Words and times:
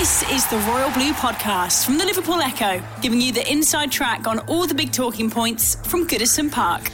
This 0.00 0.22
is 0.32 0.46
the 0.46 0.56
Royal 0.60 0.90
Blue 0.92 1.12
Podcast 1.12 1.84
from 1.84 1.98
the 1.98 2.06
Liverpool 2.06 2.40
Echo, 2.40 2.82
giving 3.02 3.20
you 3.20 3.32
the 3.32 3.46
inside 3.52 3.92
track 3.92 4.26
on 4.26 4.38
all 4.48 4.66
the 4.66 4.74
big 4.74 4.92
talking 4.92 5.28
points 5.28 5.74
from 5.86 6.06
Goodison 6.06 6.50
Park. 6.50 6.88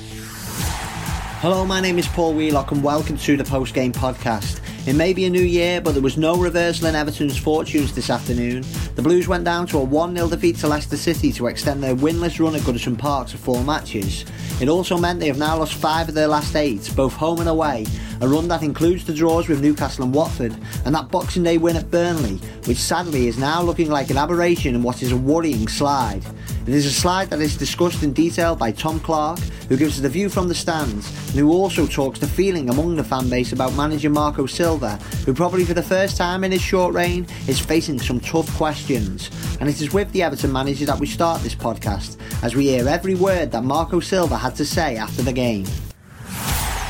Hello, 1.39 1.65
my 1.65 1.81
name 1.81 2.01
is 2.01 2.09
Paul 2.09 2.35
Wheelock 2.35 2.73
and 2.73 2.83
welcome 2.83 3.17
to 3.19 3.37
the 3.37 3.45
post 3.45 3.75
game 3.75 3.93
podcast. 3.93 4.61
It 4.89 4.95
may 4.95 5.13
be 5.13 5.25
a 5.25 5.31
new 5.31 5.39
year, 5.43 5.81
but 5.81 5.93
there 5.93 6.03
was 6.03 6.17
no 6.17 6.37
reversal 6.37 6.89
in 6.89 6.97
Everton's 6.97 7.39
fortunes 7.39 7.95
this 7.95 8.11
afternoon. 8.11 8.65
The 8.97 9.03
Blues 9.03 9.29
went 9.29 9.45
down 9.45 9.69
to 9.69 9.79
a 9.79 9.85
1 9.85 10.17
0 10.17 10.29
defeat 10.29 10.57
to 10.57 10.67
Leicester 10.67 10.97
City 10.97 11.33
to 11.35 11.47
extend 11.47 11.85
their 11.85 11.95
winless 11.95 12.41
run 12.41 12.57
at 12.57 12.63
Goodison 12.63 12.99
Park 12.99 13.29
to 13.29 13.39
four 13.39 13.63
matches. 13.63 14.25
It 14.61 14.69
also 14.69 14.99
meant 14.99 15.21
they 15.21 15.29
have 15.29 15.39
now 15.39 15.59
lost 15.59 15.75
five 15.75 16.09
of 16.09 16.17
their 16.17 16.27
last 16.27 16.57
eight, 16.57 16.93
both 16.97 17.13
home 17.13 17.39
and 17.39 17.49
away, 17.49 17.87
a 18.21 18.29
run 18.29 18.49
that 18.49 18.63
includes 18.63 19.05
the 19.05 19.15
draws 19.15 19.49
with 19.49 19.63
Newcastle 19.63 20.05
and 20.05 20.15
Watford, 20.15 20.57
and 20.85 20.95
that 20.95 21.11
Boxing 21.11 21.43
Day 21.43 21.59
win 21.59 21.77
at 21.77 21.91
Burnley, 21.91 22.37
which 22.65 22.79
sadly 22.79 23.29
is 23.29 23.39
now 23.39 23.63
looking 23.63 23.91
like 23.91 24.11
an 24.11 24.17
aberration 24.17 24.75
in 24.75 24.83
what 24.83 25.03
is 25.03 25.13
a 25.13 25.17
worrying 25.17 25.69
slide. 25.69 26.23
It 26.67 26.75
is 26.75 26.87
a 26.87 26.91
slide 26.91 27.31
that 27.31 27.41
is 27.41 27.57
discussed 27.57 28.03
in 28.03 28.13
detail 28.13 28.57
by 28.57 28.73
Tom 28.73 28.99
Clarke, 28.99 29.39
who 29.69 29.77
gives 29.77 29.97
us 29.97 30.01
the 30.01 30.09
view 30.09 30.29
from 30.29 30.49
the 30.49 30.55
stands, 30.55 31.09
and 31.29 31.39
who 31.39 31.53
also 31.53 31.87
talks 31.87 32.19
the 32.19 32.27
feeling 32.27 32.71
among 32.71 32.97
the 32.97 33.05
fan 33.05 33.29
base 33.29 33.53
about 33.53 33.75
manager 33.75 34.11
Marco 34.11 34.47
Silva, 34.47 34.97
who 35.25 35.33
probably 35.33 35.65
for 35.65 35.75
the 35.75 35.83
first 35.83 36.17
time 36.17 36.43
in 36.43 36.51
his 36.51 36.61
short 36.63 36.93
reign 36.93 37.25
is 37.47 37.61
facing 37.61 38.01
some 38.01 38.19
tough 38.19 38.53
questions. 38.57 39.31
And 39.61 39.69
it 39.69 39.81
is 39.81 39.93
with 39.93 40.11
the 40.11 40.25
Everton 40.25 40.53
manager 40.53 40.87
that 40.87 40.99
we 40.99 41.07
start 41.07 41.41
this 41.43 41.55
podcast, 41.55 42.17
as 42.43 42.57
we 42.57 42.65
hear 42.65 42.89
every 42.89 43.15
word 43.15 43.53
that 43.53 43.63
Marco 43.63 44.01
Silva 44.01 44.37
had 44.37 44.57
to 44.57 44.65
say 44.65 44.97
after 44.97 45.23
the 45.23 45.33
game. 45.33 45.67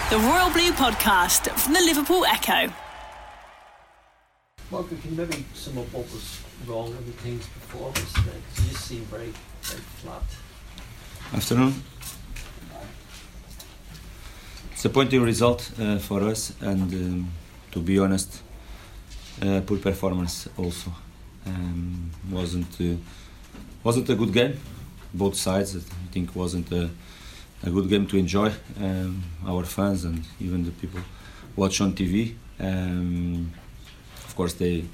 The 0.09 0.19
Royal 0.19 0.51
Blue 0.51 0.71
Podcast 0.71 1.51
from 1.59 1.73
the 1.73 1.81
Liverpool 1.81 2.25
Echo. 2.27 2.73
Marco, 4.71 4.95
can 4.95 5.11
you 5.11 5.17
maybe 5.17 5.45
sum 5.53 5.79
up 5.79 5.93
what 5.93 6.05
was 6.12 6.41
wrong 6.65 6.91
with 6.91 7.07
the 7.07 7.23
team's 7.25 7.45
performance 7.49 8.12
today? 8.12 8.31
Because 8.49 8.65
you 8.65 8.71
just 8.71 8.84
seem 8.87 9.01
very, 9.07 9.33
very 9.62 9.81
flat. 10.01 10.23
Afternoon. 11.34 11.83
Disappointing 14.71 15.23
result 15.23 15.73
uh, 15.81 15.99
for 15.99 16.23
us, 16.23 16.53
and 16.61 16.93
um, 16.93 17.33
to 17.73 17.81
be 17.81 17.99
honest, 17.99 18.43
uh, 19.43 19.61
poor 19.67 19.79
performance 19.79 20.49
also. 20.57 20.93
Um, 21.47 22.12
wasn't 22.31 22.81
uh, 22.81 22.95
wasn't 23.83 24.09
a 24.11 24.15
good 24.15 24.33
game, 24.33 24.57
both 25.12 25.34
sides. 25.34 25.75
I 25.75 25.81
think 26.12 26.37
wasn't 26.37 26.71
a, 26.71 26.91
a 27.62 27.71
good 27.71 27.89
game 27.89 28.07
to 28.07 28.17
enjoy. 28.17 28.53
Um, 28.81 29.23
our 29.47 29.65
fans 29.65 30.05
and 30.05 30.25
even 30.41 30.65
the 30.65 30.71
people 30.71 31.01
watch 31.55 31.81
on 31.81 31.93
TV. 31.93 32.35
Um, 32.61 33.53
of 34.25 34.37
course, 34.37 34.55
they 34.55 34.85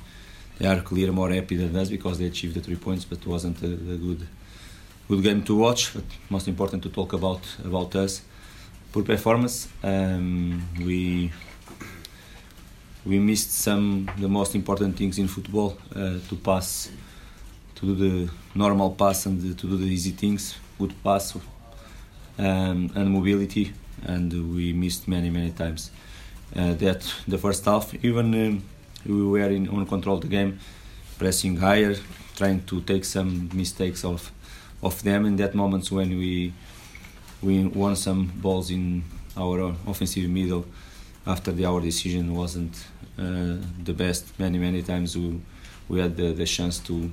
they 0.59 0.67
are 0.69 0.81
clear 0.81 1.11
more 1.13 1.31
happy 1.31 1.57
than 1.57 1.75
us 1.77 1.89
because 1.89 2.19
they 2.19 2.27
achieved 2.27 2.55
the 2.55 2.61
three 2.61 2.77
points, 2.77 3.05
but 3.05 3.19
it 3.19 3.27
wasn't 3.27 3.63
a, 3.63 3.67
a 3.67 3.97
good 3.97 4.27
good 5.09 5.23
game 5.23 5.43
to 5.45 5.57
watch. 5.57 5.93
But 5.95 6.05
most 6.31 6.49
important 6.49 6.83
to 6.85 6.89
talk 6.89 7.13
about 7.13 7.43
about 7.65 7.95
us. 7.97 8.22
Poor 8.93 9.03
performance. 9.03 9.69
Um, 9.83 10.62
we 10.78 11.33
we 13.05 13.19
missed 13.19 13.53
some 13.53 14.09
the 14.19 14.28
most 14.28 14.55
important 14.55 14.97
things 14.97 15.19
in 15.19 15.28
football 15.28 15.77
uh, 15.97 16.19
to 16.28 16.37
pass, 16.37 16.91
to 17.75 17.87
do 17.87 17.95
the 17.95 18.33
normal 18.55 18.91
pass 18.91 19.27
and 19.27 19.59
to 19.59 19.67
do 19.67 19.77
the 19.77 19.87
easy 19.87 20.12
things, 20.12 20.56
good 20.78 20.95
pass 21.03 21.34
um, 22.38 22.91
and 22.94 23.10
mobility, 23.10 23.72
and 24.04 24.32
we 24.54 24.72
missed 24.72 25.09
many 25.09 25.31
many 25.31 25.50
times. 25.50 25.91
Uh, 26.54 26.75
that 26.75 27.00
the 27.26 27.38
first 27.38 27.65
half, 27.65 27.94
even 28.04 28.34
um, 28.34 28.62
we 29.06 29.25
were 29.25 29.48
in 29.50 29.69
on 29.69 29.87
control 29.87 30.19
the 30.19 30.28
game, 30.28 30.59
pressing 31.19 31.56
higher, 31.56 31.97
trying 32.37 32.62
to 32.65 32.81
take 32.82 33.04
some 33.04 33.48
mistakes 33.54 34.04
of 34.04 34.31
of 34.82 35.03
them 35.03 35.25
in 35.26 35.37
that 35.37 35.54
moments 35.54 35.91
when 35.91 36.10
we 36.19 36.53
we 37.42 37.65
won 37.65 37.97
some 37.97 38.26
balls 38.37 38.71
in 38.71 39.03
our 39.37 39.75
offensive 39.87 40.28
middle 40.28 40.65
after 41.26 41.53
the 41.53 41.65
our 41.65 41.81
decision 41.81 42.34
wasn't 42.34 42.87
uh, 43.19 43.56
the 43.84 43.92
best 43.92 44.38
many 44.38 44.59
many 44.59 44.82
times 44.82 45.16
we 45.16 45.41
we 45.88 46.00
had 46.00 46.16
the, 46.16 46.32
the 46.32 46.47
chance 46.47 46.78
to 46.78 47.10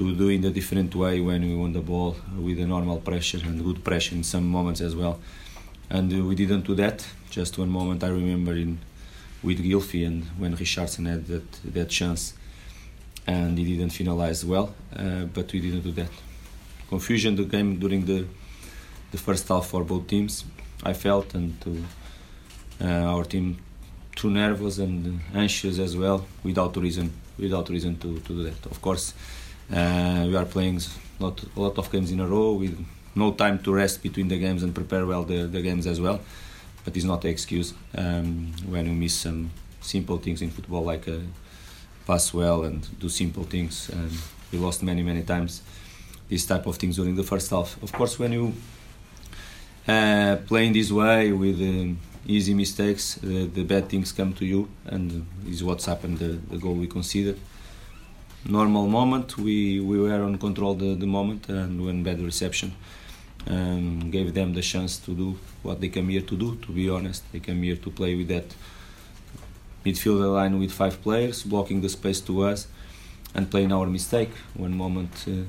to 0.00 0.14
do 0.22 0.28
in 0.36 0.42
a 0.50 0.52
different 0.58 0.90
way 1.02 1.14
when 1.28 1.40
we 1.48 1.54
won 1.62 1.72
the 1.78 1.84
ball 1.92 2.10
with 2.46 2.58
a 2.66 2.66
normal 2.74 2.98
pressure 3.08 3.40
and 3.48 3.56
good 3.68 3.80
pressure 3.88 4.14
in 4.18 4.24
some 4.34 4.46
moments 4.56 4.80
as 4.88 4.94
well 5.00 5.14
and 5.96 6.06
uh, 6.12 6.16
we 6.28 6.34
didn't 6.42 6.64
do 6.70 6.74
that 6.74 6.98
just 7.38 7.52
one 7.64 7.72
moment 7.78 7.98
I 8.08 8.10
remember 8.22 8.54
in 8.64 8.72
with 9.46 9.58
Gylfi 9.66 10.00
and 10.08 10.18
when 10.40 10.52
Richarlison 10.62 11.04
had 11.12 11.22
that 11.32 11.48
that 11.76 11.88
chance 11.98 12.22
and 13.26 13.52
he 13.58 13.64
didn't 13.72 13.92
finalize 13.98 14.40
well 14.52 14.66
uh, 15.02 15.24
but 15.36 15.46
we 15.52 15.58
didn't 15.66 15.84
do 15.88 15.92
that 16.00 16.12
confusion 16.88 17.30
the 17.36 17.46
game 17.54 17.70
during 17.84 18.02
the 18.10 18.20
the 19.12 19.18
first 19.18 19.48
half 19.48 19.66
for 19.66 19.84
both 19.84 20.06
teams. 20.06 20.44
I 20.82 20.92
felt 20.92 21.34
and 21.34 21.60
to 21.62 21.84
uh, 22.82 23.12
our 23.14 23.24
team 23.24 23.58
too 24.16 24.30
nervous 24.30 24.78
and 24.78 25.20
anxious 25.34 25.78
as 25.78 25.96
well, 25.96 26.26
without 26.42 26.76
reason, 26.76 27.12
without 27.38 27.68
reason 27.68 27.96
to, 27.98 28.18
to 28.20 28.32
do 28.38 28.42
that. 28.44 28.66
Of 28.66 28.80
course, 28.80 29.14
uh, 29.72 30.24
we 30.26 30.36
are 30.36 30.44
playing 30.44 30.80
a 31.20 31.32
lot 31.56 31.78
of 31.78 31.90
games 31.92 32.10
in 32.10 32.20
a 32.20 32.26
row 32.26 32.52
with 32.52 32.84
no 33.14 33.32
time 33.32 33.58
to 33.60 33.72
rest 33.72 34.02
between 34.02 34.28
the 34.28 34.38
games 34.38 34.62
and 34.62 34.74
prepare 34.74 35.06
well 35.06 35.24
the, 35.24 35.46
the 35.46 35.60
games 35.60 35.86
as 35.86 36.00
well. 36.00 36.20
But 36.84 36.96
it's 36.96 37.04
not 37.04 37.24
an 37.24 37.30
excuse 37.30 37.74
um, 37.96 38.52
when 38.66 38.86
you 38.86 38.92
miss 38.92 39.14
some 39.14 39.50
simple 39.80 40.18
things 40.18 40.42
in 40.42 40.50
football 40.50 40.84
like 40.84 41.08
uh, 41.08 41.18
pass 42.06 42.32
well 42.32 42.64
and 42.64 42.86
do 42.98 43.08
simple 43.08 43.44
things. 43.44 43.90
We 44.52 44.58
lost 44.58 44.82
many 44.82 45.02
many 45.02 45.22
times 45.22 45.62
these 46.28 46.46
type 46.46 46.66
of 46.66 46.76
things 46.76 46.96
during 46.96 47.16
the 47.16 47.22
first 47.24 47.50
half. 47.50 47.80
Of 47.82 47.92
course, 47.92 48.18
when 48.18 48.32
you 48.32 48.54
uh, 49.86 50.36
playing 50.46 50.72
this 50.72 50.90
way 50.90 51.32
with 51.32 51.60
um, 51.60 51.98
easy 52.26 52.54
mistakes, 52.54 53.18
uh, 53.18 53.46
the 53.52 53.64
bad 53.64 53.88
things 53.88 54.12
come 54.12 54.32
to 54.34 54.44
you, 54.44 54.68
and 54.86 55.26
is 55.46 55.62
what's 55.64 55.86
happened. 55.86 56.18
The, 56.18 56.38
the 56.50 56.58
goal 56.58 56.74
we 56.74 56.86
conceded. 56.86 57.38
Normal 58.48 58.86
moment, 58.88 59.36
we, 59.36 59.80
we 59.80 60.00
were 60.00 60.22
on 60.22 60.38
control 60.38 60.74
the, 60.74 60.94
the 60.94 61.06
moment, 61.06 61.48
and 61.48 61.84
when 61.84 62.02
bad 62.02 62.20
reception, 62.20 62.74
um, 63.46 64.10
gave 64.10 64.32
them 64.34 64.54
the 64.54 64.62
chance 64.62 64.96
to 64.98 65.14
do 65.14 65.38
what 65.62 65.80
they 65.80 65.88
came 65.88 66.08
here 66.08 66.22
to 66.22 66.36
do. 66.36 66.56
To 66.56 66.72
be 66.72 66.88
honest, 66.88 67.22
they 67.32 67.40
came 67.40 67.62
here 67.62 67.76
to 67.76 67.90
play 67.90 68.14
with 68.14 68.28
that 68.28 68.54
midfielder 69.84 70.32
line 70.32 70.58
with 70.58 70.72
five 70.72 71.02
players, 71.02 71.42
blocking 71.42 71.80
the 71.80 71.88
space 71.88 72.20
to 72.22 72.42
us, 72.44 72.66
and 73.34 73.50
playing 73.50 73.72
our 73.72 73.86
mistake. 73.86 74.30
One 74.54 74.76
moment. 74.76 75.12
Uh, 75.26 75.44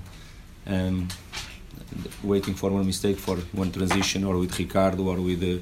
um, 0.67 1.07
waiting 2.23 2.53
for 2.53 2.69
one 2.69 2.85
mistake 2.85 3.17
for 3.17 3.37
one 3.51 3.71
transition 3.71 4.23
or 4.23 4.37
with 4.37 4.57
Ricardo 4.57 5.03
or 5.03 5.19
with 5.19 5.43
uh, 5.43 5.61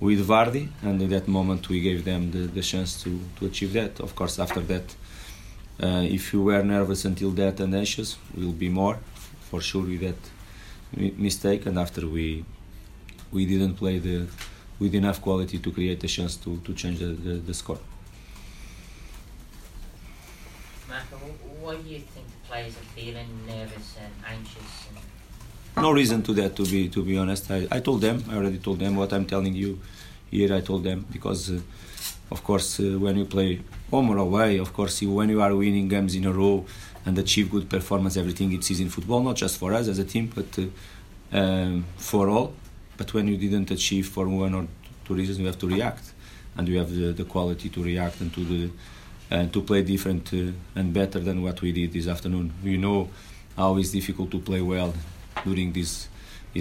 with 0.00 0.26
Vardy 0.26 0.68
and 0.82 1.02
in 1.02 1.10
that 1.10 1.26
moment 1.26 1.68
we 1.68 1.80
gave 1.80 2.04
them 2.04 2.30
the, 2.30 2.38
the 2.38 2.62
chance 2.62 3.02
to, 3.02 3.20
to 3.36 3.46
achieve 3.46 3.72
that 3.72 4.00
of 4.00 4.14
course 4.14 4.38
after 4.38 4.60
that 4.60 4.94
Uh, 5.80 6.02
if 6.02 6.32
you 6.32 6.42
were 6.42 6.62
nervous 6.62 7.04
until 7.04 7.30
that 7.30 7.60
and 7.60 7.74
anxious 7.74 8.16
we'll 8.34 8.52
be 8.52 8.68
more. 8.68 8.98
For 9.50 9.60
sure 9.60 9.82
with 9.82 10.00
that 10.00 10.20
mistake 11.16 11.66
and 11.66 11.78
after 11.78 12.06
we 12.06 12.44
we 13.30 13.46
didn't 13.46 13.74
play 13.74 13.98
the 13.98 14.26
with 14.78 14.94
enough 14.94 15.20
quality 15.20 15.58
to 15.58 15.70
create 15.70 16.02
a 16.04 16.08
chance 16.08 16.36
to, 16.36 16.58
to 16.58 16.72
change 16.72 16.98
the, 17.00 17.06
the, 17.06 17.34
the 17.34 17.54
score. 17.54 17.78
Marco, 20.88 21.16
why 21.60 21.76
do 21.76 21.88
you 21.88 21.98
think 21.98 22.26
the 22.26 22.48
players 22.48 22.74
are 22.76 22.88
feeling 22.96 23.28
nervous 23.46 23.96
and 24.02 24.12
anxious 24.26 24.86
and 24.88 24.98
no 25.82 25.92
reason 25.92 26.22
to 26.22 26.32
that 26.32 26.56
to 26.56 26.64
be 26.64 26.88
to 26.88 27.04
be 27.04 27.16
honest. 27.16 27.50
I, 27.50 27.68
I 27.70 27.80
told 27.80 28.00
them 28.00 28.24
I 28.28 28.36
already 28.36 28.58
told 28.58 28.78
them 28.80 28.96
what 28.96 29.12
I'm 29.12 29.26
telling 29.26 29.54
you 29.54 29.78
here 30.30 30.54
I 30.54 30.60
told 30.60 30.84
them 30.84 31.06
because 31.10 31.50
uh, 31.50 31.60
of 32.30 32.42
course 32.44 32.80
uh, 32.80 32.98
when 32.98 33.16
you 33.16 33.24
play 33.24 33.60
home 33.90 34.10
or 34.10 34.18
away 34.18 34.58
of 34.58 34.72
course 34.72 35.02
you, 35.02 35.12
when 35.12 35.28
you 35.28 35.40
are 35.40 35.54
winning 35.54 35.88
games 35.88 36.14
in 36.14 36.24
a 36.24 36.32
row 36.32 36.64
and 37.06 37.18
achieve 37.18 37.50
good 37.50 37.68
performance 37.68 38.16
everything 38.16 38.52
it's 38.52 38.70
easy 38.70 38.84
in 38.84 38.90
football 38.90 39.20
not 39.20 39.36
just 39.36 39.58
for 39.58 39.72
us 39.72 39.88
as 39.88 39.98
a 39.98 40.04
team 40.04 40.30
but 40.34 40.58
uh, 40.58 41.38
um, 41.38 41.84
for 41.96 42.28
all 42.28 42.52
but 42.96 43.12
when 43.14 43.28
you 43.28 43.36
didn't 43.36 43.70
achieve 43.70 44.08
for 44.08 44.28
one 44.28 44.54
or 44.54 44.66
two 45.04 45.14
reasons 45.14 45.38
you 45.38 45.46
have 45.46 45.58
to 45.58 45.68
react 45.68 46.12
and 46.56 46.68
you 46.68 46.78
have 46.78 46.94
the, 46.94 47.12
the 47.12 47.24
quality 47.24 47.68
to 47.68 47.82
react 47.82 48.20
and 48.20 48.34
to 48.34 48.44
the 48.44 48.70
and 49.30 49.52
to 49.52 49.62
play 49.62 49.82
different 49.82 50.32
uh, 50.32 50.52
and 50.74 50.92
better 50.92 51.20
than 51.20 51.42
what 51.42 51.60
we 51.60 51.72
did 51.72 51.92
this 51.92 52.08
afternoon. 52.08 52.52
You 52.62 52.78
know 52.78 53.10
how 53.56 53.76
it's 53.76 53.90
difficult 53.90 54.30
to 54.30 54.38
play 54.38 54.60
well 54.60 54.94
during 55.44 55.72
these 55.72 56.08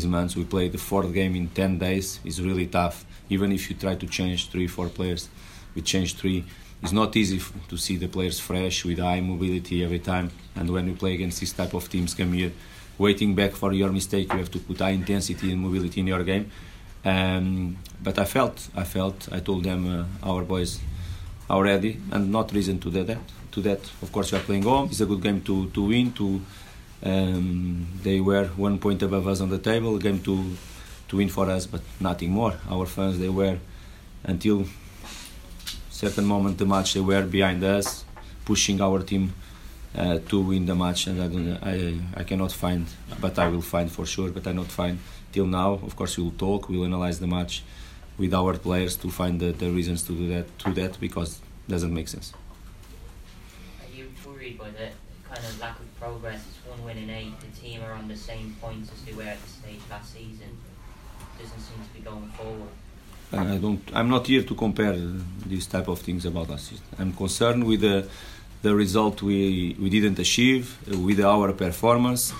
months. 0.06 0.36
We 0.36 0.46
played 0.46 0.72
the 0.72 0.78
fourth 0.78 1.14
game 1.14 1.36
in 1.36 1.48
ten 1.50 1.78
days. 1.78 2.20
It's 2.24 2.40
really 2.40 2.68
tough. 2.68 3.06
Even 3.30 3.52
if 3.52 3.70
you 3.70 3.76
try 3.76 3.96
to 3.96 4.08
change 4.08 4.50
three, 4.50 4.68
four 4.68 4.90
players, 4.90 5.30
we 5.76 5.82
changed 5.82 6.18
three. 6.18 6.44
It's 6.82 6.92
not 6.92 7.16
easy 7.16 7.42
to 7.70 7.78
see 7.78 7.98
the 7.98 8.08
players 8.08 8.40
fresh 8.40 8.86
with 8.86 9.00
high 9.00 9.22
mobility 9.22 9.84
every 9.84 10.00
time. 10.00 10.32
And 10.56 10.70
when 10.70 10.86
we 10.86 10.94
play 10.94 11.16
against 11.16 11.40
this 11.40 11.54
type 11.54 11.74
of 11.74 11.90
teams, 11.90 12.14
come 12.14 12.34
here, 12.34 12.52
waiting 12.98 13.34
back 13.36 13.54
for 13.54 13.74
your 13.74 13.92
mistake, 13.92 14.32
you 14.32 14.40
have 14.40 14.52
to 14.52 14.60
put 14.60 14.80
high 14.80 14.92
intensity 14.92 15.52
and 15.52 15.62
mobility 15.62 16.02
in 16.02 16.08
your 16.08 16.24
game. 16.24 16.52
Um, 17.04 17.78
but 18.04 18.20
I 18.20 18.26
felt, 18.26 18.70
I 18.76 18.84
felt, 18.84 19.28
I 19.32 19.40
told 19.40 19.64
them, 19.64 19.88
uh, 20.22 20.30
our 20.30 20.44
boys 20.44 20.80
are 21.50 21.64
ready, 21.64 22.00
and 22.12 22.32
not 22.32 22.52
reason 22.54 22.80
to 22.80 22.90
that. 22.92 23.18
To 23.54 23.62
that, 23.62 23.80
of 24.02 24.12
course, 24.12 24.32
we 24.32 24.38
are 24.38 24.42
playing 24.42 24.64
home. 24.64 24.90
It's 24.92 25.02
a 25.02 25.06
good 25.06 25.22
game 25.22 25.42
to 25.42 25.70
to 25.70 25.82
win. 25.82 26.12
To 26.14 26.42
um, 27.04 27.88
they 28.04 28.20
were 28.20 28.46
one 28.56 28.80
point 28.80 29.02
above 29.04 29.28
us 29.28 29.42
on 29.42 29.50
the 29.50 29.60
table. 29.60 29.98
Game 29.98 30.22
to 30.24 30.56
to 31.10 31.18
win 31.18 31.30
for 31.30 31.50
us, 31.50 31.66
but 31.66 31.82
nothing 32.00 32.32
more. 32.32 32.54
Our 32.70 32.86
fans, 32.86 33.18
they 33.20 33.30
were 33.30 33.58
until 34.24 34.66
certain 35.90 36.26
moment 36.26 36.58
the 36.58 36.66
match, 36.66 36.94
they 36.94 37.00
were 37.00 37.24
behind 37.24 37.64
us, 37.64 38.04
pushing 38.46 38.82
our 38.82 39.02
team 39.02 39.34
uh, 39.96 40.20
to 40.30 40.42
win 40.42 40.66
the 40.66 40.76
match, 40.76 41.08
and 41.08 41.22
I, 41.22 41.28
don't, 41.28 41.58
I 41.64 42.22
I 42.22 42.24
cannot 42.24 42.52
find, 42.52 42.86
but 43.20 43.40
I 43.40 43.48
will 43.48 43.62
find 43.62 43.92
for 43.92 44.06
sure. 44.06 44.30
But 44.30 44.46
I 44.48 44.52
not 44.52 44.68
find 44.68 45.00
till 45.32 45.48
now. 45.48 45.74
Of 45.74 45.96
course, 45.96 46.18
we'll 46.18 46.32
talk, 46.32 46.70
we'll 46.70 46.86
analyze 46.86 47.20
the 47.20 47.28
match 47.28 47.64
with 48.18 48.34
our 48.34 48.58
players 48.58 48.96
to 48.98 49.10
find 49.10 49.40
the, 49.40 49.52
the 49.52 49.70
reasons 49.72 50.04
to 50.04 50.14
do 50.14 50.28
that 50.30 50.46
to 50.60 50.74
that 50.74 51.00
because 51.00 51.40
it 51.40 51.72
doesn't 51.72 51.94
make 51.94 52.08
sense. 52.08 52.34
Are 53.82 53.96
you 53.96 54.12
worried 54.26 54.58
by 54.58 54.70
the 54.72 54.90
kind 55.38 55.54
of 55.54 55.62
lack 55.62 55.80
of 55.80 56.00
progress? 56.00 56.42
It's 56.50 56.62
one 56.68 56.84
win 56.86 56.98
in 56.98 57.10
eight. 57.10 57.34
The 57.39 57.62
team 57.62 57.81
are 57.84 57.94
on 57.94 58.07
the 58.07 58.18
same 58.18 58.56
points 58.62 58.92
as 58.94 59.01
they 59.06 59.13
were 59.13 59.30
at 59.36 59.39
the 59.42 59.50
stage 59.50 59.81
last 59.89 60.13
season. 60.13 60.51
It 61.19 61.44
Doesn't 61.44 61.60
seem 61.60 61.80
to 61.88 61.94
be 61.94 62.00
going 62.00 62.30
forward. 62.30 62.74
I 63.31 63.57
don't. 63.57 63.84
I'm 63.94 64.10
not 64.10 64.25
here 64.25 64.44
to 64.44 64.56
compare 64.56 64.95
these 65.45 65.68
type 65.68 65.88
of 65.89 66.00
things 66.00 66.25
about 66.25 66.50
us. 66.50 66.74
I'm 66.98 67.13
concerned 67.13 67.66
with 67.66 67.81
the 67.81 68.07
the 68.62 68.74
result 68.74 69.22
we 69.22 69.75
we 69.80 69.89
didn't 69.89 70.18
achieve 70.18 70.66
with 71.07 71.19
our 71.19 71.51
performance, 71.51 72.34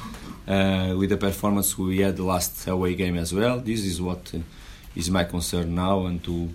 uh, 0.48 0.96
with 0.98 1.10
the 1.10 1.18
performance 1.18 1.78
we 1.78 2.00
had 2.00 2.20
last 2.20 2.68
away 2.68 2.96
game 2.96 3.18
as 3.18 3.34
well. 3.34 3.60
This 3.60 3.82
is 3.84 4.02
what 4.02 4.34
uh, 4.34 5.12
my 5.12 5.26
concern 5.26 5.76
now, 5.76 6.06
and 6.06 6.24
to 6.24 6.50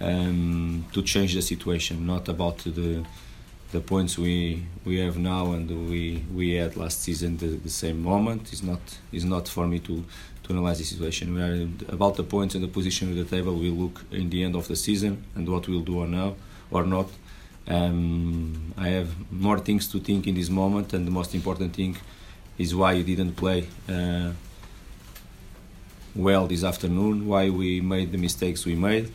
um, 0.00 0.86
to 0.94 1.02
change 1.02 1.34
the 1.34 1.42
situation, 1.42 2.06
not 2.06 2.28
about 2.28 2.58
the 2.58 3.04
the 3.74 3.80
points 3.80 4.16
we 4.16 4.62
we 4.84 4.94
have 5.04 5.18
now 5.18 5.52
and 5.52 5.66
we 5.90 6.24
we 6.32 6.54
had 6.54 6.76
last 6.76 7.02
season 7.02 7.36
the, 7.36 7.48
the 7.68 7.74
same 7.82 7.98
moment. 8.02 8.52
It's 8.52 8.62
not 8.62 8.82
is 9.12 9.24
not 9.24 9.48
for 9.48 9.66
me 9.66 9.78
to 9.80 10.04
to 10.44 10.52
analyze 10.54 10.78
the 10.78 10.84
situation. 10.84 11.34
We 11.34 11.42
are 11.42 11.56
about 11.96 12.14
the 12.20 12.22
points 12.22 12.54
and 12.54 12.62
the 12.62 12.72
position 12.78 13.04
of 13.10 13.16
the 13.16 13.28
table. 13.36 13.54
We 13.66 13.70
look 13.70 13.96
in 14.12 14.30
the 14.30 14.44
end 14.46 14.54
of 14.54 14.68
the 14.68 14.76
season 14.76 15.12
and 15.34 15.48
what 15.48 15.66
we'll 15.68 15.88
do 15.92 15.98
or 15.98 16.06
now 16.06 16.36
or 16.70 16.84
not. 16.96 17.08
Um, 17.66 18.74
I 18.76 18.88
have 18.98 19.10
more 19.32 19.58
things 19.58 19.88
to 19.92 19.98
think 19.98 20.26
in 20.26 20.34
this 20.34 20.50
moment, 20.50 20.92
and 20.94 21.06
the 21.06 21.14
most 21.20 21.34
important 21.34 21.74
thing 21.74 21.96
is 22.58 22.74
why 22.74 22.92
you 22.92 23.02
didn't 23.02 23.34
play 23.44 23.66
uh, 23.88 24.30
well 26.14 26.46
this 26.46 26.62
afternoon. 26.62 27.26
Why 27.26 27.50
we 27.50 27.80
made 27.80 28.12
the 28.12 28.18
mistakes 28.18 28.64
we 28.64 28.76
made. 28.76 29.06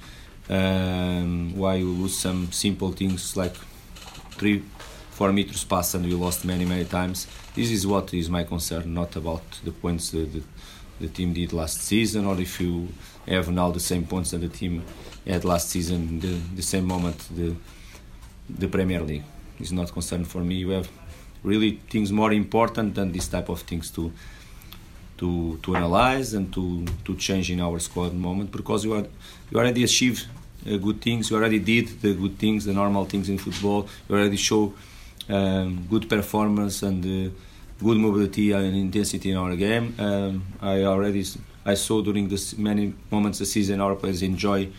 Um, 0.49 1.55
why 1.55 1.75
we 1.77 1.91
lose 2.03 2.17
some 2.17 2.51
simple 2.51 2.91
things 2.91 3.37
like 3.37 3.55
three, 4.39 4.63
four 5.11 5.31
meters 5.31 5.63
pass 5.65 5.93
and 5.93 6.05
we 6.05 6.13
lost 6.13 6.45
many 6.45 6.65
many 6.65 6.85
times. 6.85 7.27
This 7.53 7.69
is 7.71 7.85
what 7.85 8.13
is 8.13 8.29
my 8.29 8.43
concern, 8.43 8.93
not 8.93 9.15
about 9.15 9.43
the 9.63 9.71
points 9.71 10.11
that 10.11 10.31
the, 10.33 10.41
the 11.01 11.07
team 11.07 11.33
did 11.33 11.53
last 11.53 11.81
season 11.81 12.25
or 12.25 12.39
if 12.39 12.59
you 12.61 12.87
have 13.27 13.49
now 13.51 13.69
the 13.71 13.79
same 13.79 14.05
points 14.05 14.31
that 14.31 14.39
the 14.39 14.49
team 14.49 14.83
had 15.27 15.45
last 15.45 15.69
season, 15.69 16.19
the, 16.19 16.33
the 16.55 16.61
same 16.61 16.85
moment 16.85 17.17
the 17.35 17.55
the 18.49 18.67
Premier 18.67 19.01
League. 19.01 19.23
It's 19.59 19.71
not 19.71 19.91
concern 19.91 20.25
for 20.25 20.39
me. 20.39 20.55
You 20.55 20.69
have 20.69 20.89
really 21.43 21.79
things 21.89 22.11
more 22.11 22.33
important 22.33 22.95
than 22.95 23.11
this 23.11 23.27
type 23.27 23.49
of 23.49 23.61
things 23.61 23.91
to 23.91 24.11
to 25.17 25.57
to 25.63 25.75
analyze 25.75 26.33
and 26.33 26.51
to 26.53 26.85
to 27.05 27.15
change 27.15 27.51
in 27.51 27.59
our 27.59 27.79
squad 27.79 28.13
moment 28.13 28.51
because 28.51 28.85
you 28.85 28.93
are 28.93 29.05
you 29.51 29.57
already 29.57 29.83
achieved 29.83 30.27
uh, 30.65 30.77
good 30.77 31.01
things. 31.01 31.29
You 31.29 31.37
already 31.37 31.59
did 31.59 32.01
the 32.01 32.13
good 32.13 32.37
things, 32.37 32.65
the 32.65 32.73
normal 32.73 33.05
things 33.05 33.29
in 33.29 33.37
football. 33.37 33.87
You 34.07 34.15
already 34.15 34.37
show 34.37 34.73
um, 35.29 35.85
good 35.89 36.09
performance 36.09 36.83
and 36.83 37.03
uh, 37.05 37.31
good 37.79 37.97
mobility 37.97 38.51
and 38.51 38.75
intensity 38.75 39.31
in 39.31 39.37
our 39.37 39.55
game. 39.55 39.95
Um, 39.99 40.43
I 40.61 40.83
already 40.83 41.25
I 41.65 41.75
saw 41.75 42.01
during 42.01 42.27
this 42.29 42.57
many 42.57 42.93
moments 43.11 43.39
of 43.39 43.45
the 43.45 43.51
season 43.51 43.79
our 43.81 43.95
players 43.95 44.21
enjoy 44.21 44.69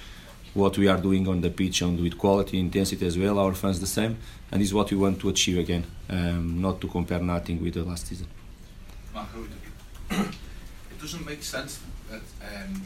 what 0.54 0.76
we 0.76 0.88
are 0.88 0.96
doing 0.96 1.28
on 1.28 1.40
the 1.40 1.50
pitch 1.50 1.82
and 1.82 2.00
with 2.00 2.18
quality, 2.18 2.58
intensity 2.58 3.06
as 3.06 3.16
well. 3.16 3.38
Our 3.38 3.54
fans 3.54 3.78
the 3.78 3.86
same, 3.86 4.18
and 4.50 4.60
this 4.60 4.68
is 4.68 4.74
what 4.74 4.90
we 4.90 4.96
want 4.96 5.20
to 5.20 5.28
achieve 5.28 5.58
again. 5.58 5.84
Um, 6.08 6.60
not 6.60 6.80
to 6.80 6.88
compare 6.88 7.20
nothing 7.20 7.62
with 7.62 7.74
the 7.74 7.84
last 7.84 8.08
season. 8.08 8.26
It 10.10 11.00
doesn't 11.00 11.24
make 11.24 11.42
sense 11.42 11.80
that 12.10 12.22
um, 12.42 12.82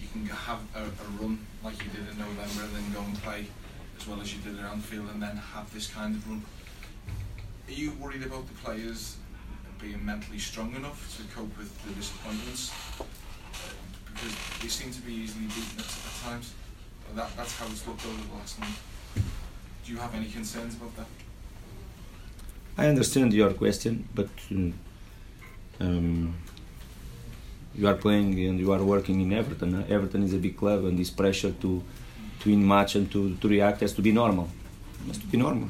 you 0.00 0.08
can 0.12 0.26
have 0.26 0.60
a, 0.74 0.82
a, 0.82 1.06
run 1.20 1.38
like 1.62 1.82
you 1.84 1.90
did 1.90 2.08
in 2.10 2.18
November 2.18 2.64
and 2.64 2.74
then 2.74 2.92
go 2.92 3.00
and 3.00 3.22
play 3.22 3.46
as 3.98 4.06
well 4.06 4.20
as 4.20 4.34
you 4.34 4.40
did 4.42 4.58
at 4.58 4.64
Anfield 4.70 5.08
and 5.10 5.22
then 5.22 5.36
have 5.36 5.72
this 5.72 5.88
kind 5.88 6.14
of 6.16 6.28
run. 6.28 6.42
Are 7.68 7.72
you 7.72 7.92
worried 8.00 8.22
about 8.22 8.46
the 8.46 8.54
players 8.54 9.16
being 9.80 10.04
mentally 10.04 10.38
strong 10.38 10.74
enough 10.74 11.16
to 11.16 11.34
cope 11.34 11.56
with 11.58 11.70
the 11.84 11.92
disappointments? 11.94 12.72
Because 14.12 14.34
they 14.60 14.68
seem 14.68 14.92
to 14.92 15.00
be 15.02 15.12
easily 15.12 15.46
beaten 15.46 15.78
at, 15.78 15.86
at 15.86 16.14
times. 16.22 16.54
That, 17.14 17.36
that's 17.36 17.56
how 17.58 17.66
it's 17.66 17.86
looked 17.86 18.04
over 18.06 18.22
the 18.22 18.34
last 18.34 18.58
month. 18.58 18.80
Do 19.84 19.92
you 19.92 19.98
have 19.98 20.14
any 20.14 20.26
concerns 20.26 20.74
about 20.74 20.96
that? 20.96 21.06
I 22.76 22.88
understand 22.88 23.32
your 23.32 23.52
question, 23.52 24.08
but 24.14 24.28
um, 25.80 26.34
you 27.76 27.86
are 27.88 27.94
playing 27.94 28.38
and 28.46 28.58
you 28.58 28.72
are 28.72 28.82
working 28.82 29.20
in 29.20 29.32
Everton. 29.32 29.84
Everton 29.88 30.22
is 30.22 30.32
a 30.32 30.38
big 30.38 30.56
club, 30.56 30.84
and 30.84 30.98
this 30.98 31.10
pressure 31.10 31.52
to 31.62 31.82
to 32.40 32.50
win 32.50 32.66
match 32.66 32.94
and 32.94 33.10
to, 33.10 33.34
to 33.36 33.48
react 33.48 33.80
has 33.80 33.92
to 33.94 34.02
be 34.02 34.12
normal. 34.12 34.48
It 35.04 35.08
has 35.08 35.18
to 35.18 35.26
be 35.26 35.38
normal. 35.38 35.68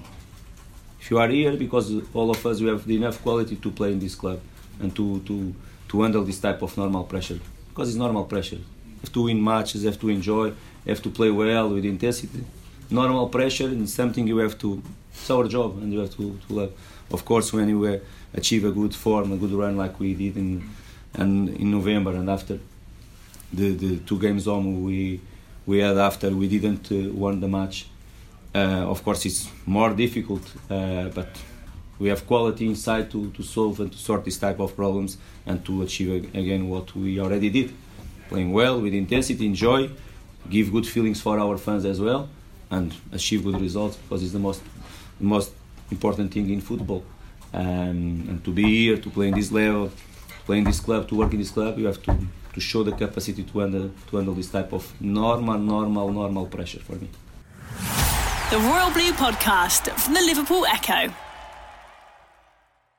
If 1.01 1.11
you 1.11 1.19
are 1.19 1.29
here, 1.29 1.57
because 1.57 1.93
all 2.13 2.31
of 2.31 2.45
us 2.47 2.61
we 2.61 2.69
have 2.69 2.89
enough 2.91 3.23
quality 3.23 3.57
to 3.57 3.71
play 3.71 3.93
in 3.93 3.99
this 3.99 4.15
club 4.15 4.41
and 4.81 4.95
to 4.97 5.21
to 5.21 5.55
to 5.89 6.03
handle 6.03 6.25
this 6.25 6.41
type 6.41 6.63
of 6.63 6.77
normal 6.77 7.05
pressure, 7.05 7.39
because 7.69 7.89
it's 7.91 7.99
normal 7.99 8.25
pressure. 8.25 8.61
Have 9.03 9.13
to 9.13 9.23
win 9.25 9.43
matches, 9.43 9.85
have 9.85 10.01
to 10.01 10.09
enjoy, 10.09 10.53
have 10.87 11.03
to 11.03 11.11
play 11.11 11.31
well 11.31 11.69
with 11.69 11.85
intensity. 11.85 12.45
Normal 12.91 13.29
pressure 13.29 13.69
is 13.69 13.93
something 13.93 14.27
you 14.27 14.39
have 14.39 14.59
to. 14.59 14.83
It's 15.13 15.31
our 15.31 15.47
job, 15.47 15.79
and 15.79 15.93
you 15.93 16.01
have 16.01 16.15
to, 16.17 16.39
to 16.49 16.53
love. 16.53 16.73
Of 17.11 17.25
course, 17.25 17.53
when 17.53 17.69
you 17.69 17.85
uh, 17.85 17.99
achieve 18.33 18.65
a 18.65 18.73
good 18.73 18.95
form, 18.95 19.33
a 19.33 19.37
good 19.37 19.53
run 19.53 19.77
like 19.77 20.01
we 20.01 20.15
did 20.15 20.37
in 20.37 20.69
and 21.15 21.49
in 21.49 21.71
November, 21.71 22.13
and 22.13 22.29
after 22.29 22.59
the, 23.53 23.75
the 23.75 23.97
two 23.99 24.19
games 24.19 24.47
home 24.47 24.83
we 24.85 25.21
we 25.67 25.79
had 25.79 25.97
after 25.97 26.31
we 26.31 26.49
didn't 26.49 26.91
uh, 26.93 27.13
won 27.15 27.41
the 27.41 27.49
match. 27.49 27.87
Uh, 28.55 28.85
of 28.89 29.03
course, 29.03 29.25
it's 29.27 29.49
more 29.67 29.93
difficult, 29.95 30.43
uh, 30.71 31.09
but 31.09 31.29
we 31.99 32.09
have 32.09 32.27
quality 32.27 32.67
inside 32.67 33.11
to, 33.11 33.31
to 33.31 33.43
solve 33.43 33.81
and 33.81 33.91
to 33.91 33.99
sort 33.99 34.25
this 34.25 34.39
type 34.39 34.61
of 34.61 34.77
problems 34.77 35.17
and 35.47 35.65
to 35.65 35.83
achieve 35.83 36.35
again 36.35 36.69
what 36.69 36.95
we 36.95 37.19
already 37.19 37.51
did, 37.51 37.73
playing 38.29 38.53
well 38.53 38.81
with 38.81 38.93
intensity, 38.95 39.47
enjoy, 39.47 39.91
give 40.51 40.71
good 40.71 40.87
feelings 40.87 41.21
for 41.21 41.39
our 41.39 41.57
fans 41.57 41.85
as 41.85 42.01
well, 42.01 42.29
and 42.71 42.95
achieve 43.13 43.43
good 43.43 43.61
results 43.61 43.97
because 43.97 44.23
it's 44.23 44.33
the 44.33 44.39
most 44.39 44.63
most 45.19 45.53
important 45.91 46.33
thing 46.33 46.51
in 46.51 46.61
football. 46.61 47.05
Um, 47.53 48.27
and 48.29 48.45
to 48.45 48.51
be 48.51 48.65
here, 48.65 48.97
to 48.99 49.11
play 49.11 49.29
in 49.29 49.35
this 49.35 49.53
level, 49.53 49.91
play 50.45 50.59
in 50.59 50.65
this 50.65 50.81
club, 50.81 51.09
to 51.09 51.15
work 51.15 51.33
in 51.33 51.39
this 51.39 51.51
club, 51.51 51.79
you 51.79 51.87
have 51.87 52.03
to, 52.03 52.17
to 52.53 52.61
show 52.61 52.83
the 52.83 52.93
capacity 52.93 53.43
to 53.43 53.59
handle 53.59 53.91
to 54.09 54.17
handle 54.17 54.35
this 54.35 54.51
type 54.51 54.73
of 54.73 54.93
normal, 55.01 55.59
normal, 55.59 56.13
normal 56.13 56.47
pressure 56.47 56.81
for 56.81 56.95
me. 56.97 57.09
The 58.51 58.59
Royal 58.59 58.91
Blue 58.91 59.13
Podcast 59.13 59.91
from 59.99 60.15
the 60.15 60.21
Liverpool 60.21 60.67
Echo. 60.67 61.13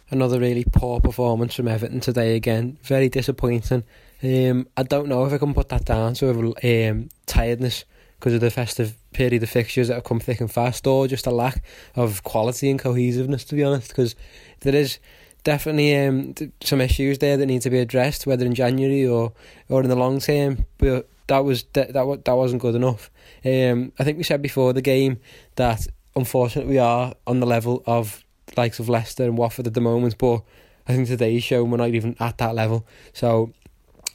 Another 0.09 0.39
really 0.39 0.65
poor 0.71 0.99
performance 0.99 1.55
from 1.55 1.67
Everton 1.67 1.99
today 1.99 2.35
again. 2.35 2.77
Very 2.83 3.09
disappointing. 3.09 3.83
Um, 4.21 4.67
I 4.77 4.83
don't 4.83 5.07
know 5.07 5.25
if 5.25 5.33
I 5.33 5.37
can 5.37 5.53
put 5.53 5.69
that 5.69 5.85
down 5.85 6.13
to 6.15 6.53
um, 6.63 7.09
tiredness 7.25 7.85
because 8.19 8.33
of 8.33 8.41
the 8.41 8.51
festive 8.51 8.95
period 9.13 9.43
of 9.43 9.49
fixtures 9.49 9.87
that 9.87 9.95
have 9.95 10.03
come 10.03 10.19
thick 10.19 10.41
and 10.41 10.51
fast, 10.51 10.85
or 10.87 11.07
just 11.07 11.27
a 11.27 11.31
lack 11.31 11.63
of 11.95 12.23
quality 12.23 12.69
and 12.69 12.79
cohesiveness, 12.79 13.45
to 13.45 13.55
be 13.55 13.63
honest. 13.63 13.89
Because 13.89 14.15
there 14.61 14.75
is 14.75 14.99
definitely 15.45 15.95
um, 15.95 16.35
some 16.61 16.81
issues 16.81 17.19
there 17.19 17.37
that 17.37 17.45
need 17.45 17.61
to 17.61 17.69
be 17.69 17.79
addressed, 17.79 18.27
whether 18.27 18.45
in 18.45 18.53
January 18.53 19.07
or, 19.07 19.31
or 19.69 19.81
in 19.81 19.87
the 19.87 19.95
long 19.95 20.19
term. 20.19 20.65
But 20.77 21.07
that 21.27 21.45
was 21.45 21.63
that 21.73 21.93
that, 21.93 22.25
that 22.25 22.33
wasn't 22.33 22.61
good 22.61 22.75
enough. 22.75 23.09
Um, 23.45 23.93
I 23.97 24.03
think 24.03 24.17
we 24.17 24.23
said 24.23 24.41
before 24.41 24.73
the 24.73 24.81
game 24.81 25.19
that 25.55 25.87
unfortunately 26.15 26.73
we 26.73 26.79
are 26.79 27.13
on 27.25 27.39
the 27.39 27.45
level 27.45 27.83
of 27.85 28.23
likes 28.57 28.79
of 28.79 28.89
Leicester 28.89 29.23
and 29.23 29.37
Watford 29.37 29.67
at 29.67 29.73
the 29.73 29.81
moment, 29.81 30.17
but 30.17 30.41
I 30.87 30.93
think 30.93 31.07
today's 31.07 31.43
show 31.43 31.63
we're 31.63 31.77
not 31.77 31.89
even 31.89 32.15
at 32.19 32.37
that 32.39 32.55
level. 32.55 32.85
So 33.13 33.53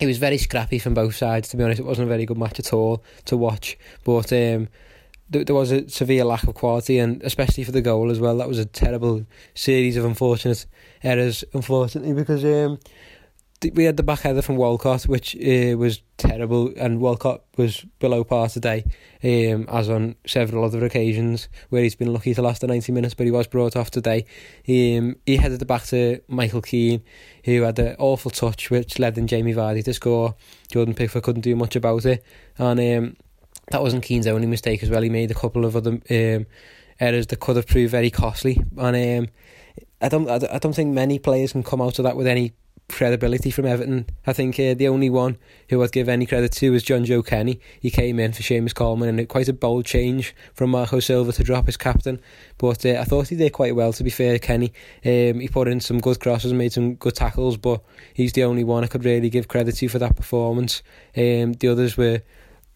it 0.01 0.07
was 0.07 0.19
very 0.19 0.39
scrappy 0.39 0.79
from 0.79 0.95
both 0.95 1.15
sides. 1.15 1.49
To 1.49 1.57
be 1.57 1.65
honest, 1.65 1.81
it 1.81 1.87
wasn't 1.87 2.07
a 2.07 2.09
very 2.09 2.27
good 2.27 2.39
match 2.39 2.59
at 2.59 2.73
all 2.73 3.03
to 3.27 3.37
watch. 3.37 3.79
But 4.05 4.33
um, 4.33 4.69
there 5.31 5.55
was 5.55 5.71
a 5.71 5.89
severe 5.89 6.25
lack 6.25 6.45
of 6.45 6.55
quality, 6.55 6.99
and 6.99 7.23
especially 7.23 7.65
for 7.65 7.73
the 7.73 7.81
goal 7.81 8.11
as 8.11 8.19
well. 8.19 8.37
That 8.37 8.49
was 8.49 8.59
a 8.59 8.65
terrible 8.65 9.25
series 9.55 9.97
of 9.97 10.05
unfortunate 10.05 10.67
errors, 11.03 11.45
unfortunately, 11.55 12.15
because 12.15 12.45
um, 12.45 12.79
we 13.75 13.85
had 13.85 13.97
the 13.97 14.03
back 14.03 14.21
header 14.21 14.43
from 14.43 14.57
Walcott, 14.57 15.05
which 15.05 15.37
uh, 15.37 15.77
was 15.77 16.03
terrible, 16.17 16.73
and 16.77 17.01
Walcott 17.01 17.43
was 17.57 17.85
below 17.99 18.25
par 18.25 18.49
today, 18.49 18.85
um, 19.23 19.67
as 19.69 19.89
on 19.89 20.17
several 20.27 20.65
other 20.65 20.85
occasions 20.85 21.49
where 21.69 21.83
he's 21.83 21.95
been 21.95 22.13
lucky 22.13 22.35
to 22.35 22.43
last 22.43 22.63
the 22.63 22.67
90 22.67 22.91
minutes, 22.91 23.15
but 23.15 23.27
he 23.27 23.31
was 23.31 23.47
brought 23.47 23.77
off 23.77 23.91
today. 23.91 24.25
Um, 24.69 25.17
he 25.27 25.37
headed 25.37 25.61
the 25.61 25.67
back 25.67 25.85
to 25.87 26.21
Michael 26.27 26.63
Keane, 26.63 27.03
who 27.45 27.63
had 27.63 27.79
an 27.79 27.97
awful 27.99 28.31
touch, 28.31 28.71
which 28.71 28.99
led 28.99 29.17
in 29.17 29.27
Jamie 29.27 29.55
Vardy 29.55 29.85
to 29.85 29.95
score. 29.95 30.35
Jordan 30.73 30.95
Pickford 30.95 31.23
couldn't 31.23 31.43
do 31.43 31.55
much 31.55 31.77
about 31.77 32.05
it, 32.05 32.25
and 32.59 32.81
um, 32.81 33.17
that 33.71 33.83
wasn't 33.83 34.05
Keane's 34.05 34.27
only 34.27 34.47
mistake 34.47 34.83
as 34.83 34.91
well. 34.91 35.03
He 35.03 35.11
made 35.11 35.31
a 35.31 35.35
couple 35.35 35.65
of 35.65 35.77
other 35.77 36.01
um, 36.11 36.47
errors 36.99 37.27
that 37.29 37.41
could 37.41 37.57
have 37.57 37.67
proved 37.67 37.91
very 37.91 38.11
costly, 38.11 38.63
and 38.77 39.29
um, 39.29 39.33
I 40.01 40.09
don't, 40.09 40.29
I 40.29 40.59
don't 40.59 40.75
think 40.75 40.93
many 40.93 41.19
players 41.19 41.53
can 41.53 41.63
come 41.63 41.81
out 41.81 41.99
of 41.99 42.05
that 42.05 42.17
with 42.17 42.27
any 42.27 42.53
credibility 42.91 43.51
from 43.51 43.67
Everton. 43.67 44.07
I 44.27 44.33
think 44.33 44.59
uh, 44.59 44.75
the 44.75 44.89
only 44.89 45.09
one 45.09 45.39
who 45.69 45.83
I'd 45.83 45.93
give 45.93 46.09
any 46.09 46.27
credit 46.27 46.53
to 46.53 46.75
is 46.75 46.85
Jonjoe 46.85 47.25
Kenny. 47.25 47.61
He 47.81 47.91
came 47.91 48.19
in 48.19 48.33
for 48.33 48.43
Seamus 48.43 48.75
Coleman 48.75 49.09
and 49.09 49.21
it, 49.21 49.29
quite 49.29 49.49
a 49.49 49.53
bold 49.53 49.87
change 49.87 50.35
from 50.55 50.71
Marco 50.71 51.01
Silva 51.01 51.33
to 51.33 51.45
drop 51.45 51.67
his 51.67 51.77
captain. 51.77 52.21
But 52.59 52.85
uh, 52.85 52.99
I 53.01 53.05
thought 53.05 53.29
he 53.29 53.37
did 53.37 53.53
quite 53.53 53.77
well, 53.77 53.93
to 53.93 54.05
be 54.05 54.11
fair, 54.11 54.39
Kenny. 54.39 54.73
Um, 55.05 55.41
he 55.41 55.49
put 55.49 55.69
in 55.69 55.81
some 55.81 56.01
good 56.01 56.21
crosses, 56.21 56.53
made 56.53 56.73
some 56.73 56.95
good 56.95 57.15
tackles, 57.15 57.57
but 57.57 57.83
he's 58.13 58.33
the 58.33 58.45
only 58.45 58.65
one 58.65 58.85
I 58.85 58.89
could 58.89 59.05
really 59.05 59.31
give 59.31 59.49
credit 59.49 59.77
to 59.77 59.89
for 59.89 59.99
that 59.99 60.17
performance. 60.17 60.83
Um, 61.17 61.53
the 61.55 61.69
others 61.69 61.97
were 61.97 62.23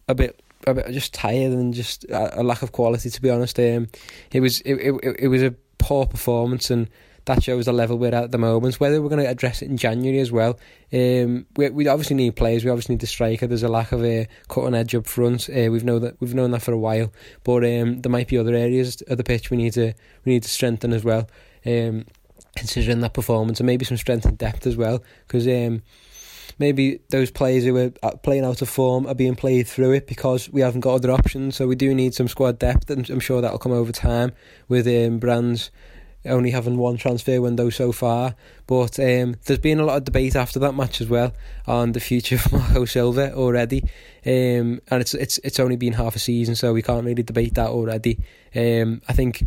a 0.07 0.15
bit 0.15 0.41
a 0.67 0.73
bit 0.73 0.91
just 0.91 1.13
tired 1.13 1.51
and 1.51 1.73
just 1.73 2.03
a, 2.05 2.41
a 2.41 2.43
lack 2.43 2.61
of 2.61 2.71
quality 2.71 3.09
to 3.09 3.21
be 3.21 3.29
honest 3.29 3.59
um, 3.59 3.87
it 4.31 4.39
was 4.39 4.61
it, 4.61 4.75
it, 4.75 5.15
it 5.19 5.27
was 5.27 5.43
a 5.43 5.53
poor 5.77 6.05
performance 6.05 6.69
and 6.69 6.89
that 7.25 7.43
shows 7.43 7.65
the 7.65 7.73
level 7.73 7.97
we're 7.97 8.07
at 8.07 8.25
at 8.25 8.31
the 8.31 8.37
moment. 8.37 8.79
Whether 8.79 9.01
we're 9.01 9.09
going 9.09 9.23
to 9.23 9.29
address 9.29 9.61
it 9.61 9.69
in 9.69 9.77
January 9.77 10.19
as 10.19 10.31
well, 10.31 10.59
um, 10.93 11.45
we 11.57 11.69
we 11.69 11.87
obviously 11.87 12.15
need 12.15 12.35
players. 12.35 12.63
We 12.63 12.71
obviously 12.71 12.93
need 12.93 13.01
the 13.01 13.07
striker. 13.07 13.47
There's 13.47 13.63
a 13.63 13.69
lack 13.69 13.91
of 13.91 14.03
a 14.03 14.21
uh, 14.21 14.25
cutting 14.47 14.75
edge 14.75 14.95
up 14.95 15.07
front. 15.07 15.49
Uh, 15.49 15.71
we've 15.71 15.83
know 15.83 15.99
that 15.99 16.19
we've 16.21 16.35
known 16.35 16.51
that 16.51 16.61
for 16.61 16.71
a 16.71 16.77
while, 16.77 17.11
but 17.43 17.63
um, 17.63 18.01
there 18.01 18.11
might 18.11 18.27
be 18.27 18.37
other 18.37 18.53
areas 18.53 19.01
of 19.07 19.17
the 19.17 19.23
pitch 19.23 19.49
we 19.49 19.57
need 19.57 19.73
to 19.73 19.93
we 20.23 20.33
need 20.33 20.43
to 20.43 20.49
strengthen 20.49 20.93
as 20.93 21.03
well. 21.03 21.27
Um, 21.65 22.05
considering 22.55 23.01
that 23.01 23.13
performance 23.13 23.59
and 23.59 23.67
maybe 23.67 23.83
some 23.83 23.97
strength 23.97 24.23
and 24.25 24.37
depth 24.37 24.65
as 24.65 24.77
well, 24.77 25.03
because 25.27 25.47
um, 25.47 25.81
maybe 26.59 26.99
those 27.09 27.31
players 27.31 27.63
who 27.63 27.77
are 27.77 27.91
uh, 28.03 28.15
playing 28.17 28.45
out 28.45 28.61
of 28.61 28.69
form 28.69 29.07
are 29.07 29.15
being 29.15 29.35
played 29.35 29.67
through 29.67 29.91
it 29.91 30.07
because 30.07 30.49
we 30.49 30.61
haven't 30.61 30.81
got 30.81 30.95
other 30.95 31.11
options. 31.11 31.55
So 31.55 31.67
we 31.67 31.75
do 31.75 31.93
need 31.93 32.13
some 32.13 32.27
squad 32.27 32.59
depth, 32.59 32.89
and 32.89 33.09
I'm 33.09 33.19
sure 33.19 33.41
that'll 33.41 33.59
come 33.59 33.71
over 33.71 33.91
time 33.91 34.31
with 34.67 34.87
um, 34.87 35.19
Brands 35.19 35.71
only 36.27 36.51
having 36.51 36.77
one 36.77 36.97
transfer 36.97 37.41
window 37.41 37.69
so 37.69 37.91
far. 37.91 38.35
But 38.67 38.99
um, 38.99 39.35
there's 39.45 39.59
been 39.59 39.79
a 39.79 39.85
lot 39.85 39.97
of 39.97 40.05
debate 40.05 40.35
after 40.35 40.59
that 40.59 40.73
match 40.73 41.01
as 41.01 41.07
well 41.07 41.33
on 41.67 41.91
the 41.91 41.99
future 41.99 42.35
of 42.45 42.51
Marco 42.51 42.85
Silva 42.85 43.33
already, 43.33 43.83
um, 44.25 44.81
and 44.89 45.01
it's 45.01 45.13
it's 45.13 45.37
it's 45.39 45.59
only 45.59 45.75
been 45.75 45.93
half 45.93 46.15
a 46.15 46.19
season, 46.19 46.55
so 46.55 46.73
we 46.73 46.81
can't 46.81 47.05
really 47.05 47.23
debate 47.23 47.53
that 47.55 47.69
already. 47.69 48.19
Um, 48.55 49.01
I 49.07 49.13
think 49.13 49.43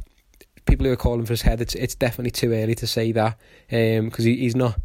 people 0.67 0.87
who 0.87 0.93
are 0.93 0.97
calling 0.97 1.27
for 1.27 1.33
his 1.33 1.43
head, 1.43 1.61
it's 1.61 1.75
it's 1.75 1.95
definitely 1.95 2.31
too 2.31 2.53
early 2.53 2.75
to 2.77 2.87
say 2.87 3.13
that 3.13 3.39
because 3.69 4.25
um, 4.25 4.31
he, 4.31 4.37
he's 4.37 4.57
not. 4.57 4.79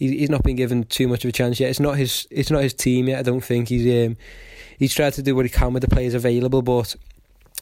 He's 0.00 0.30
not 0.30 0.42
been 0.42 0.56
given 0.56 0.84
too 0.84 1.06
much 1.08 1.24
of 1.24 1.28
a 1.28 1.32
chance 1.32 1.60
yet. 1.60 1.68
It's 1.68 1.78
not 1.78 1.98
his. 1.98 2.26
It's 2.30 2.50
not 2.50 2.62
his 2.62 2.74
team 2.74 3.08
yet. 3.08 3.18
I 3.18 3.22
don't 3.22 3.44
think 3.44 3.68
he's. 3.68 4.06
Um, 4.06 4.16
he's 4.78 4.94
tried 4.94 5.12
to 5.12 5.22
do 5.22 5.36
what 5.36 5.44
he 5.44 5.50
can 5.50 5.74
with 5.74 5.82
the 5.82 5.88
players 5.88 6.14
available, 6.14 6.62
but 6.62 6.96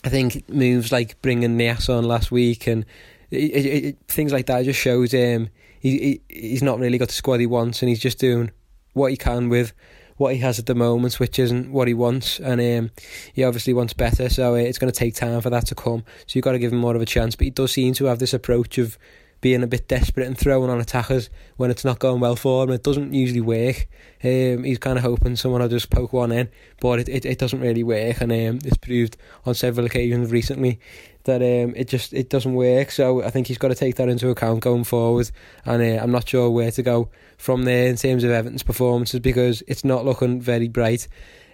I 0.05 0.09
think 0.09 0.49
moves 0.49 0.93
like 0.93 1.21
bringing 1.21 1.59
Niasse 1.59 1.91
on 1.91 2.05
last 2.05 2.31
week 2.31 2.69
and 2.69 2.87
it, 3.31 3.37
it, 3.37 3.85
it, 3.85 3.97
things 4.07 4.33
like 4.33 4.47
that 4.47 4.65
just 4.65 4.81
shows 4.81 5.13
um, 5.13 5.49
he, 5.81 5.99
he 5.99 6.21
he's 6.29 6.63
not 6.63 6.79
really 6.79 6.97
got 6.99 7.09
the 7.09 7.15
squad 7.15 7.41
he 7.41 7.47
wants, 7.47 7.83
and 7.83 7.89
he's 7.89 8.01
just 8.01 8.19
doing 8.19 8.51
what 8.95 9.11
he 9.11 9.17
can 9.17 9.49
with 9.49 9.73
what 10.17 10.35
he 10.35 10.41
has 10.41 10.59
at 10.59 10.67
the 10.67 10.75
moment, 10.75 11.21
which 11.21 11.39
isn't 11.39 11.71
what 11.71 11.89
he 11.89 11.95
wants, 11.95 12.41
and 12.41 12.61
um, 12.61 12.91
he 13.33 13.45
obviously 13.45 13.73
wants 13.73 13.93
better. 13.93 14.29
So 14.29 14.55
uh, 14.55 14.59
it's 14.59 14.79
going 14.79 14.93
to 14.93 14.99
take 14.99 15.15
time 15.15 15.41
for 15.41 15.51
that 15.51 15.67
to 15.67 15.75
come. 15.75 16.05
So 16.27 16.37
you've 16.37 16.45
got 16.45 16.53
to 16.53 16.59
give 16.59 16.73
him 16.73 16.79
more 16.79 16.97
of 16.97 17.03
a 17.03 17.07
chance. 17.07 17.37
But 17.37 17.45
he 17.45 17.51
does 17.51 17.73
seem 17.73 17.95
to 17.95 18.07
have 18.07 18.19
this 18.19 18.35
approach 18.35 18.79
of 18.79 18.99
being 19.41 19.63
a 19.63 19.67
bit 19.67 19.89
desperate 19.89 20.27
and 20.27 20.37
throwing 20.37 20.71
on 20.71 20.81
attackers 20.81 21.31
when 21.57 21.71
it's 21.71 21.85
not 21.85 21.99
going 21.99 22.21
well 22.21 22.37
for 22.37 22.65
him. 22.65 22.71
It 22.71 22.83
doesn't 22.83 23.15
usually 23.15 23.41
work. 23.41 23.87
Um, 24.25 24.65
he's 24.65 24.79
kind 24.79 24.99
of 24.99 25.05
hoping 25.05 25.37
someone 25.37 25.61
will 25.61 25.69
just 25.69 25.91
poke 25.91 26.13
one 26.13 26.33
in, 26.33 26.49
but 26.81 27.01
it, 27.01 27.09
it, 27.09 27.25
it 27.25 27.39
doesn't 27.39 27.61
really 27.61 27.85
work, 27.85 28.21
and 28.21 28.33
um, 28.33 28.59
it's 28.65 28.77
proved 28.77 29.17
on 29.47 29.55
several 29.55 29.87
occasions 29.87 30.31
recently 30.31 30.81
that 31.25 31.43
um, 31.43 31.75
it 31.77 31.89
just 31.89 32.13
it 32.13 32.31
doesn't 32.31 32.55
work. 32.55 32.91
So 32.91 33.23
I 33.23 33.31
think 33.31 33.47
he's 33.47 33.59
got 33.59 33.69
to 33.69 33.75
take 33.75 33.97
that 33.97 34.09
into 34.09 34.29
account 34.31 34.61
going 34.61 34.85
forward, 34.85 35.31
and 35.65 35.83
uh, 35.83 36.03
I'm 36.03 36.11
not 36.11 36.29
sure 36.29 36.51
where 36.51 36.73
to 36.73 36.83
go 36.83 37.11
from 37.37 37.63
there 37.63 37.87
in 37.87 37.97
terms 37.97 38.25
of 38.25 38.31
Everton's 38.31 38.63
performances 38.65 39.21
because 39.21 39.63
it's 39.69 39.85
not 39.85 40.05
looking 40.05 40.41
very 40.41 40.69
bright. 40.69 41.07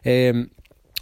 Um, 0.07 0.51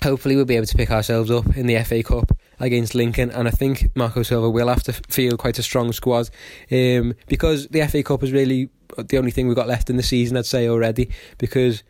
hopefully 0.02 0.34
we'll 0.34 0.44
be 0.44 0.56
able 0.56 0.66
to 0.66 0.76
pick 0.76 0.90
ourselves 0.90 1.30
up 1.30 1.56
in 1.56 1.66
the 1.66 1.82
FA 1.84 2.02
Cup 2.02 2.32
against 2.62 2.94
Lincoln, 2.94 3.30
and 3.30 3.48
I 3.48 3.50
think 3.50 3.88
Marco 3.94 4.22
Silva 4.22 4.48
will 4.48 4.68
have 4.68 4.84
to 4.84 4.92
feel 4.92 5.36
quite 5.36 5.58
a 5.58 5.62
strong 5.62 5.92
squad 5.92 6.30
um, 6.70 7.14
because 7.26 7.66
the 7.68 7.86
FA 7.88 8.02
Cup 8.02 8.22
is 8.22 8.32
really 8.32 8.70
the 8.96 9.18
only 9.18 9.32
thing 9.32 9.48
we've 9.48 9.56
got 9.56 9.68
left 9.68 9.90
in 9.90 9.96
the 9.96 10.02
season, 10.02 10.36
I'd 10.36 10.46
say 10.46 10.68
already, 10.68 11.10
because 11.38 11.82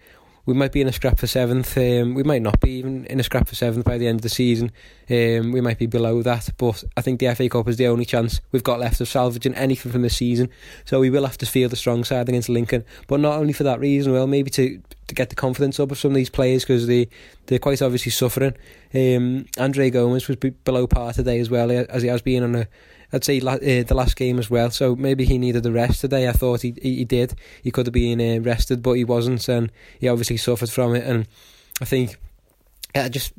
we 0.44 0.54
might 0.54 0.72
be 0.72 0.80
in 0.80 0.88
a 0.88 0.92
scrap 0.92 1.18
for 1.18 1.26
seventh. 1.26 1.76
Um, 1.76 2.14
we 2.14 2.22
might 2.22 2.42
not 2.42 2.60
be 2.60 2.70
even 2.72 3.04
in 3.06 3.20
a 3.20 3.22
scrap 3.22 3.46
for 3.46 3.54
seventh 3.54 3.84
by 3.84 3.96
the 3.96 4.08
end 4.08 4.18
of 4.18 4.22
the 4.22 4.28
season. 4.28 4.72
Um, 5.08 5.52
we 5.52 5.60
might 5.60 5.78
be 5.78 5.86
below 5.86 6.22
that, 6.22 6.48
but 6.58 6.82
I 6.96 7.00
think 7.00 7.20
the 7.20 7.32
FA 7.34 7.48
Cup 7.48 7.68
is 7.68 7.76
the 7.76 7.86
only 7.86 8.04
chance 8.04 8.40
we've 8.50 8.64
got 8.64 8.80
left 8.80 9.00
of 9.00 9.08
salvaging 9.08 9.54
anything 9.54 9.92
from 9.92 10.02
the 10.02 10.10
season. 10.10 10.48
So 10.84 11.00
we 11.00 11.10
will 11.10 11.26
have 11.26 11.38
to 11.38 11.46
feel 11.46 11.68
the 11.68 11.76
strong 11.76 12.02
side 12.02 12.28
against 12.28 12.48
Lincoln, 12.48 12.84
but 13.06 13.20
not 13.20 13.38
only 13.38 13.52
for 13.52 13.62
that 13.64 13.78
reason. 13.78 14.12
Well, 14.12 14.26
maybe 14.26 14.50
to 14.50 14.82
to 15.08 15.14
get 15.14 15.28
the 15.28 15.36
confidence 15.36 15.78
up 15.78 15.90
of 15.90 15.98
some 15.98 16.12
of 16.12 16.14
these 16.16 16.30
players 16.30 16.64
because 16.64 16.86
they 16.86 17.08
they're 17.46 17.58
quite 17.58 17.82
obviously 17.82 18.10
suffering. 18.10 18.54
Um, 18.94 19.46
Andre 19.58 19.90
Gomes 19.90 20.26
was 20.26 20.36
below 20.36 20.86
par 20.86 21.12
today 21.12 21.38
as 21.38 21.50
well, 21.50 21.70
as 21.70 22.02
he 22.02 22.08
has 22.08 22.22
been 22.22 22.42
on 22.42 22.54
a 22.54 22.68
I'd 23.12 23.24
say 23.24 23.40
la- 23.40 23.54
uh, 23.54 23.82
the 23.82 23.94
last 23.94 24.16
game 24.16 24.38
as 24.38 24.50
well. 24.50 24.70
So 24.70 24.96
maybe 24.96 25.24
he 25.24 25.38
needed 25.38 25.62
the 25.62 25.72
rest 25.72 26.00
today. 26.00 26.28
I 26.28 26.32
thought 26.32 26.62
he 26.62 26.74
he, 26.80 26.96
he 26.96 27.04
did. 27.04 27.34
He 27.62 27.70
could 27.70 27.86
have 27.86 27.92
been 27.92 28.20
uh, 28.20 28.42
rested, 28.42 28.82
but 28.82 28.94
he 28.94 29.04
wasn't, 29.04 29.46
and 29.48 29.70
he 29.98 30.08
obviously 30.08 30.36
suffered 30.36 30.70
from 30.70 30.94
it. 30.94 31.04
And 31.04 31.28
I 31.80 31.84
think 31.84 32.16
yeah, 32.94 33.08
just 33.08 33.32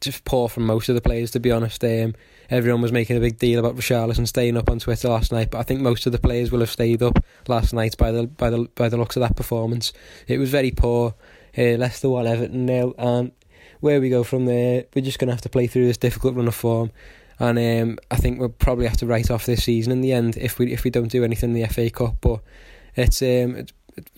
just 0.00 0.24
poor 0.24 0.48
from 0.48 0.64
most 0.64 0.88
of 0.88 0.94
the 0.94 1.00
players, 1.00 1.32
to 1.32 1.40
be 1.40 1.50
honest. 1.50 1.82
Um, 1.82 2.14
everyone 2.50 2.82
was 2.82 2.92
making 2.92 3.16
a 3.16 3.20
big 3.20 3.38
deal 3.38 3.58
about 3.58 3.76
Richarlison 3.76 4.28
staying 4.28 4.56
up 4.56 4.70
on 4.70 4.78
Twitter 4.78 5.08
last 5.08 5.32
night, 5.32 5.50
but 5.50 5.58
I 5.58 5.62
think 5.62 5.80
most 5.80 6.06
of 6.06 6.12
the 6.12 6.18
players 6.18 6.52
will 6.52 6.60
have 6.60 6.70
stayed 6.70 7.02
up 7.02 7.22
last 7.48 7.72
night 7.72 7.96
by 7.96 8.12
the 8.12 8.26
by 8.26 8.50
the 8.50 8.68
by 8.74 8.88
the 8.88 8.96
looks 8.96 9.16
of 9.16 9.20
that 9.22 9.36
performance. 9.36 9.92
It 10.26 10.38
was 10.38 10.50
very 10.50 10.70
poor. 10.70 11.14
Uh, 11.56 11.76
Leicester 11.76 12.08
one, 12.08 12.26
Everton 12.26 12.66
nil, 12.66 12.94
and 12.98 13.32
where 13.80 14.00
we 14.00 14.10
go 14.10 14.22
from 14.22 14.46
there, 14.46 14.84
we're 14.94 15.04
just 15.04 15.18
going 15.18 15.28
to 15.28 15.34
have 15.34 15.40
to 15.42 15.48
play 15.48 15.66
through 15.66 15.86
this 15.86 15.96
difficult 15.96 16.36
run 16.36 16.48
of 16.48 16.54
form 16.54 16.90
and 17.38 17.58
um, 17.58 17.98
I 18.10 18.16
think 18.16 18.38
we'll 18.38 18.48
probably 18.48 18.86
have 18.86 18.96
to 18.98 19.06
write 19.06 19.30
off 19.30 19.46
this 19.46 19.64
season 19.64 19.92
in 19.92 20.00
the 20.00 20.12
end 20.12 20.36
if 20.36 20.58
we 20.58 20.72
if 20.72 20.84
we 20.84 20.90
don't 20.90 21.10
do 21.10 21.24
anything 21.24 21.50
in 21.50 21.62
the 21.62 21.68
FA 21.68 21.90
Cup. 21.90 22.16
But 22.20 22.40
it's 22.96 23.22
um, 23.22 23.56
it's, 23.56 23.72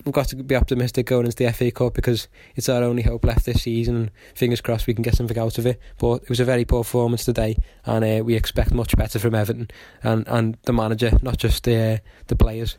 we've 0.04 0.12
got 0.12 0.28
to 0.28 0.36
be 0.36 0.56
optimistic 0.56 1.06
going 1.06 1.26
into 1.26 1.36
the 1.36 1.52
FA 1.52 1.70
Cup 1.70 1.94
because 1.94 2.28
it's 2.56 2.68
our 2.68 2.82
only 2.82 3.02
hope 3.02 3.24
left 3.24 3.44
this 3.44 3.62
season. 3.62 4.10
Fingers 4.34 4.60
crossed 4.60 4.86
we 4.86 4.94
can 4.94 5.02
get 5.02 5.16
something 5.16 5.38
out 5.38 5.58
of 5.58 5.66
it. 5.66 5.80
But 5.98 6.22
it 6.22 6.28
was 6.28 6.40
a 6.40 6.44
very 6.44 6.64
poor 6.64 6.82
performance 6.82 7.24
today, 7.24 7.56
and 7.84 8.04
uh, 8.04 8.24
we 8.24 8.34
expect 8.34 8.72
much 8.72 8.96
better 8.96 9.18
from 9.18 9.34
Everton 9.34 9.68
and, 10.02 10.26
and 10.26 10.56
the 10.62 10.72
manager, 10.72 11.12
not 11.22 11.36
just 11.36 11.68
uh, 11.68 11.98
the 12.28 12.36
players. 12.36 12.78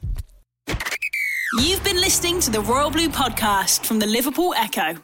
You've 1.59 1.83
been 1.83 1.97
listening 1.97 2.39
to 2.41 2.51
the 2.51 2.61
Royal 2.61 2.89
Blue 2.89 3.09
podcast 3.09 3.85
from 3.85 3.99
the 3.99 4.07
Liverpool 4.07 4.53
Echo. 4.55 4.95